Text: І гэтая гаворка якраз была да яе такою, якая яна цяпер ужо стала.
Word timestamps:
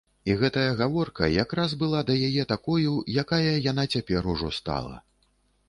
І 0.29 0.35
гэтая 0.39 0.69
гаворка 0.79 1.29
якраз 1.43 1.75
была 1.83 2.01
да 2.09 2.17
яе 2.29 2.47
такою, 2.53 2.95
якая 3.25 3.55
яна 3.71 3.87
цяпер 3.97 4.21
ужо 4.35 4.53
стала. 4.61 4.95